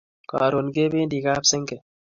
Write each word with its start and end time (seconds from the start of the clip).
Karon 0.29 0.67
kependi 0.75 1.17
kap 1.25 1.43
senge 1.51 1.77